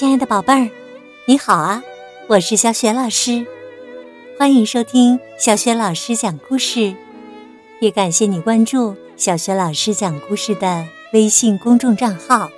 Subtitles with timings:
[0.00, 0.70] 亲爱的宝贝儿，
[1.26, 1.84] 你好啊！
[2.26, 3.46] 我是小雪老师，
[4.38, 6.94] 欢迎收听小雪老师讲故事，
[7.82, 12.50] 也感谢你关注小雪老师讲故事的微信公众账号。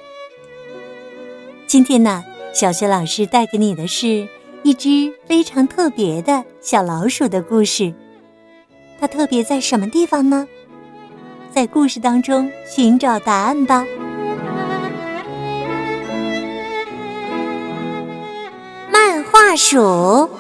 [1.66, 2.22] 今天呢，
[2.54, 4.28] 小雪老师带给你的是
[4.62, 7.92] 一只非常特别的小老鼠的故事。
[9.00, 10.46] 它特别在什么地方呢？
[11.52, 13.84] 在故事当中寻找答案吧。
[19.52, 20.30] 漫画鼠，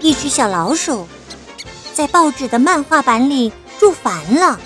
[0.00, 1.06] 一只小老鼠，
[1.94, 4.58] 在报纸的漫画版里住烦了，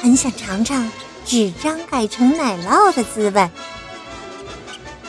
[0.00, 0.88] 很想尝尝
[1.26, 3.50] 纸张改成奶酪的滋味。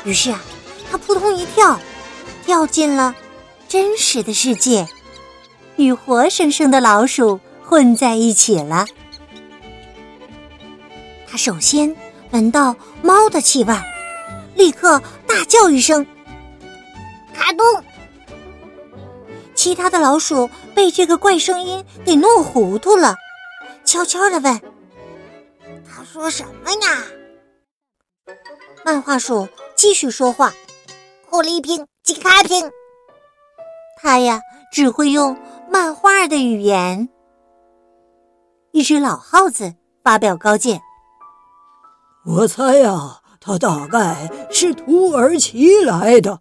[0.03, 0.41] 于是啊，
[0.89, 1.79] 它扑通一跳，
[2.43, 3.13] 跳进了
[3.69, 4.87] 真实的世界。
[5.75, 8.87] 与活生生的老鼠混在一起了。
[11.29, 11.95] 他首先
[12.31, 13.75] 闻到猫的气味，
[14.55, 16.05] 立刻大叫一声
[17.33, 17.65] ：“卡通！”
[19.55, 23.15] 其他的老鼠被这个怪声音给弄糊涂了，
[23.85, 24.61] 悄悄的问
[25.89, 27.03] ：“他说什么呀？”
[28.85, 30.53] 漫画鼠继续说话
[31.29, 32.69] ：“狐狸瓶，吉卡瓶。”
[34.01, 35.37] 他呀，只会用。
[35.69, 37.09] 漫画的语言。
[38.73, 40.79] 一只老耗子发表高见
[42.23, 46.39] ：“我猜呀，他大概是土耳其来的。”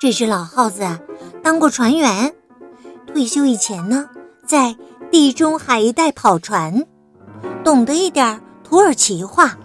[0.00, 0.98] 这只老耗子啊，
[1.42, 2.34] 当过船员，
[3.06, 4.08] 退休以前呢，
[4.46, 4.74] 在
[5.10, 6.86] 地中海一带跑船，
[7.62, 9.58] 懂得一点土耳其话。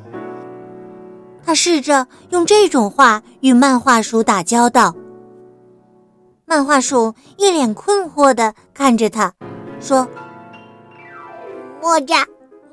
[1.44, 4.96] 他试着用这种话与漫画鼠打交道。
[6.46, 9.34] 漫画鼠一脸困惑的看着他，
[9.80, 10.08] 说
[11.82, 12.26] ：“莫扎，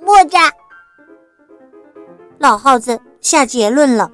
[0.04, 0.52] 莫扎。”
[2.38, 4.10] 老耗子下结论了：“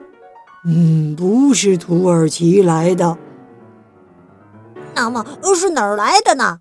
[0.66, 3.16] 嗯，不是土耳其来的。
[4.94, 5.24] 那么
[5.54, 6.60] 是哪儿来的呢？”“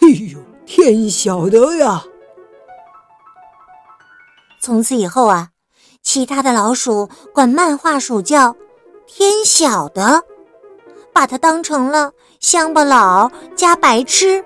[0.00, 2.02] 哎呦，天晓得呀！”
[4.60, 5.50] 从此以后啊，
[6.02, 8.56] 其他的老鼠管漫画鼠叫
[9.06, 10.24] “天晓得”。
[11.12, 14.44] 把它当成了乡巴佬加白痴。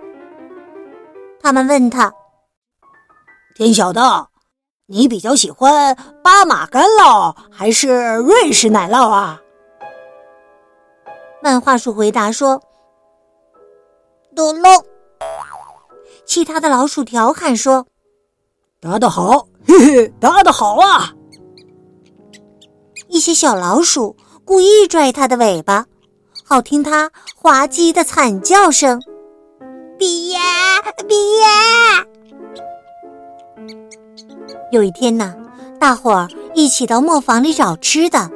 [1.43, 2.13] 他们问他
[3.57, 4.30] ：“天晓得，
[4.91, 9.41] 你比较喜欢巴马干酪还是瑞士奶酪啊？”
[11.41, 12.61] 漫画鼠回答说
[14.35, 14.69] ：“都漏。”
[16.27, 17.87] 其他的老鼠调侃说
[18.81, 21.15] ：“答得好，嘿嘿，答得好啊！”
[23.09, 25.87] 一些小老鼠故意拽它的尾巴。
[26.45, 29.01] 好听，它滑稽的惨叫声，
[29.97, 30.39] 毕业，
[31.07, 31.47] 毕业。
[34.71, 35.35] 有一天呢，
[35.79, 38.31] 大伙儿一起到磨坊里找吃的，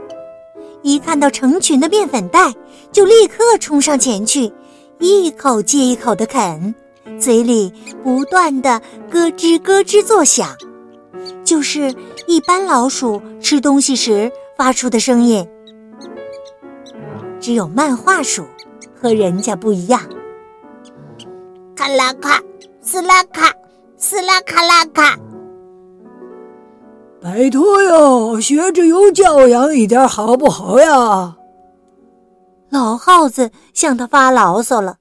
[0.82, 2.52] 一看到成群的面粉袋，
[2.91, 4.53] 就立刻冲上前去，
[4.98, 6.74] 一口接一口的啃，
[7.19, 7.72] 嘴里
[8.03, 8.80] 不断的
[9.10, 10.48] 咯吱咯吱作响，
[11.44, 11.94] 就是
[12.26, 15.47] 一般老鼠吃东西时发出的声音。
[17.41, 18.47] 只有漫画鼠
[19.00, 20.00] 和人家不一样，
[21.76, 22.41] 卡拉卡，
[22.80, 23.53] 斯拉卡，
[23.98, 25.19] 斯拉卡拉卡。
[27.24, 31.34] 拜托哟，学着有教养一点好不好呀？
[32.68, 34.96] 老耗子向他发牢骚了。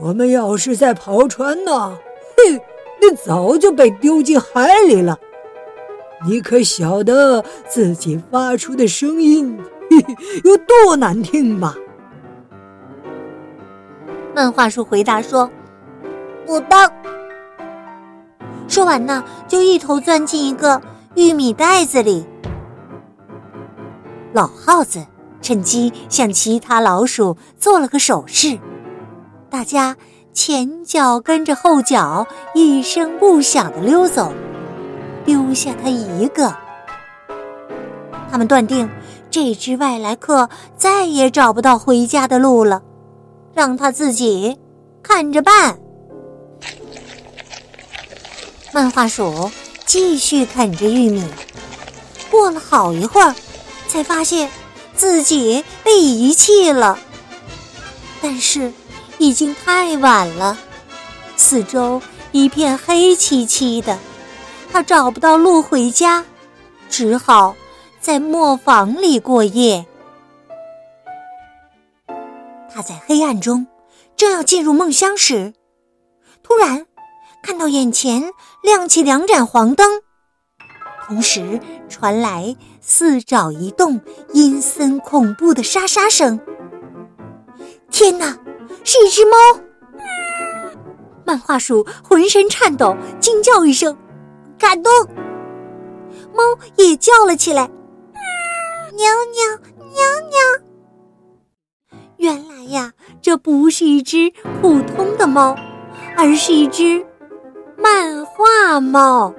[0.00, 2.60] 我们要是在跑船呢，哼，
[3.02, 5.18] 那早就被丢进海里了。
[6.24, 9.58] 你可晓得自己发出的声音？
[10.44, 11.74] 有多难听吧？
[14.36, 15.50] 漫画书回答说
[16.46, 16.88] ：“不当。”
[18.68, 20.80] 说完呢，就一头钻进一个
[21.14, 22.26] 玉米袋子里。
[24.32, 25.06] 老耗子
[25.40, 28.58] 趁机向其他老鼠做了个手势，
[29.50, 29.96] 大家
[30.32, 34.32] 前脚跟着后脚，一声不响的溜走，
[35.24, 36.54] 丢下他一个。
[38.30, 38.88] 他们断定。
[39.30, 40.48] 这只外来客
[40.78, 42.82] 再也找不到回家的路了，
[43.52, 44.58] 让他自己
[45.02, 45.78] 看着办。
[48.72, 49.50] 漫画鼠
[49.88, 51.24] 继续啃着玉米，
[52.30, 53.34] 过了好一会儿，
[53.88, 54.50] 才发现
[54.94, 56.98] 自己被遗弃了。
[58.20, 58.70] 但是
[59.16, 60.58] 已经太晚了，
[61.36, 62.02] 四周
[62.32, 63.98] 一片黑漆漆的，
[64.70, 66.24] 他找不到路回家，
[66.90, 67.56] 只好。
[68.00, 69.84] 在磨坊里过夜，
[72.72, 73.66] 他在黑暗中
[74.16, 75.52] 正要进入梦乡时，
[76.42, 76.86] 突然
[77.48, 80.02] 看到眼前亮起两盏黄灯，
[81.06, 81.58] 同时
[81.88, 84.02] 传来四爪一动、
[84.34, 86.38] 阴森恐怖的沙沙声。
[87.90, 88.38] 天哪，
[88.84, 89.60] 是一只猫！
[91.24, 93.96] 漫画鼠浑身颤抖，惊叫一声，
[94.58, 94.92] 感动。
[96.34, 96.42] 猫
[96.76, 97.70] 也叫了起来，
[98.94, 100.36] 喵喵喵喵。
[102.18, 102.92] 原来呀，
[103.22, 104.30] 这不是一只
[104.60, 105.56] 普通的猫，
[106.14, 107.06] 而是一只
[108.82, 109.34] 猫。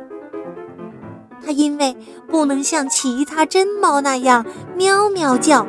[1.46, 1.96] 它因为
[2.30, 4.46] 不能像其他真猫那样
[4.76, 5.66] 喵喵叫，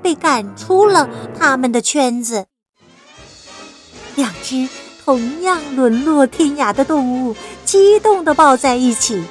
[0.00, 1.08] 被赶出了
[1.38, 2.46] 他们的圈子。
[4.14, 4.68] 两只
[5.04, 9.24] 同样沦落天涯的动物激动地抱在一起，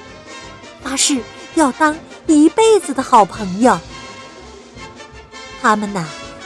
[0.81, 1.21] 发誓
[1.56, 1.95] 要当
[2.27, 3.80] 一辈子的好朋友。
[5.62, 6.06] 他们呐，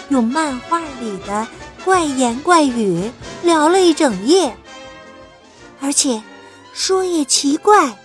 [0.09, 1.47] 用漫画里的
[1.83, 3.11] 怪言怪语
[3.41, 4.55] 聊了一整夜，
[5.81, 6.21] 而且
[6.77, 7.97] 说也奇怪。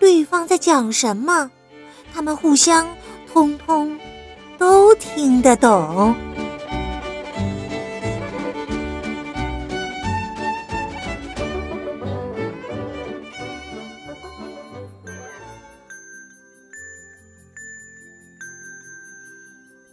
[0.00, 1.48] 对方在讲什么？
[2.12, 2.84] 他们互相
[3.32, 3.96] 通通
[4.58, 6.12] 都听得懂。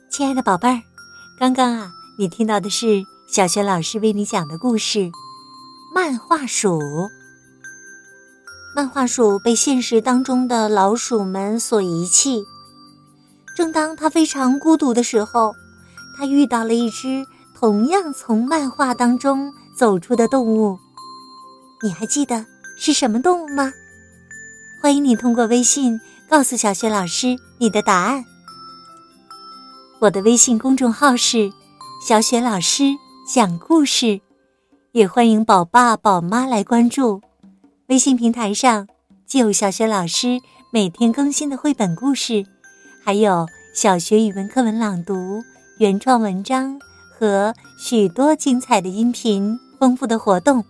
[0.10, 0.82] 亲爱的宝贝儿，
[1.40, 5.00] 刚刚啊，你听到的是小学老师为你讲的故事
[5.94, 6.80] 《漫画鼠》。
[8.76, 12.44] 漫画鼠被现实当中的老鼠们所遗弃。
[13.56, 15.54] 正当它非常孤独的时候，
[16.18, 17.26] 它遇到了一只
[17.56, 20.78] 同样从漫画当中走出的动物。
[21.82, 22.46] 你还记得
[22.78, 23.74] 是什么动物吗？
[24.82, 26.00] 欢迎你通过微信
[26.30, 28.24] 告诉小雪老师你的答案。
[30.00, 31.52] 我的微信公众号是
[32.02, 32.84] “小雪老师
[33.28, 34.22] 讲故事”，
[34.94, 37.22] 也欢迎宝爸宝妈来关注。
[37.90, 38.88] 微信平台上
[39.26, 40.40] 既有小学老师
[40.72, 42.46] 每天更新的绘本故事，
[43.04, 45.42] 还有小学语文课文朗读、
[45.80, 46.80] 原创文章
[47.18, 50.64] 和许多精彩的音频、丰富的活动。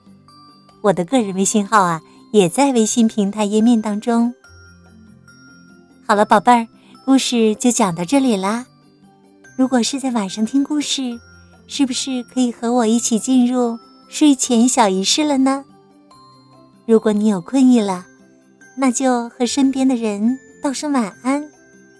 [0.82, 2.00] 我的个人微信号啊，
[2.32, 4.34] 也在微信平台页面当中。
[6.08, 6.68] 好了，宝贝儿，
[7.04, 8.66] 故事就讲到这里啦。
[9.58, 11.20] 如果是在晚上听故事，
[11.68, 13.78] 是不是可以和我一起进入
[14.08, 15.66] 睡前小仪式了呢？
[16.90, 18.04] 如果你有困意了，
[18.76, 21.48] 那就和身边的人道声晚安，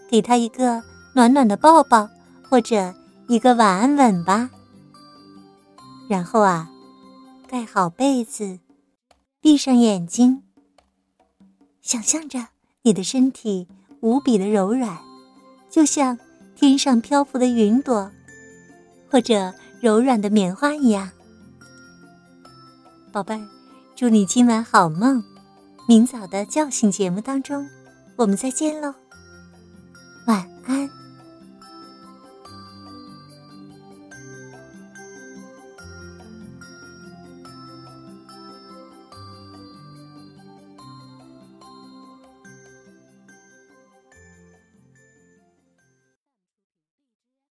[0.10, 0.82] 给他一个
[1.14, 2.10] 暖暖的抱抱，
[2.50, 2.96] 或者
[3.28, 4.50] 一个晚安吻吧。
[6.10, 6.68] 然后啊，
[7.48, 8.58] 盖好被子，
[9.40, 10.42] 闭上眼睛，
[11.84, 12.48] 想象着
[12.82, 13.68] 你的身体
[14.00, 14.98] 无比的柔软，
[15.70, 16.18] 就像
[16.56, 18.10] 天上漂浮的云朵，
[19.12, 21.12] 或者柔软的棉花一样，
[23.12, 23.59] 宝贝儿。
[24.00, 25.22] 祝你今晚好梦，
[25.86, 27.68] 明早的叫醒节目当中，
[28.16, 28.94] 我们再见喽，
[30.26, 30.90] 晚安。